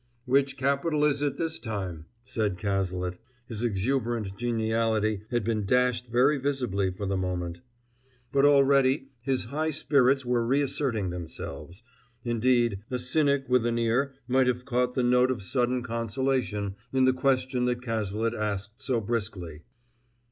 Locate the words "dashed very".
5.63-6.39